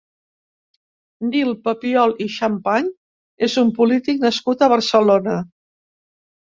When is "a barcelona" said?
4.69-5.43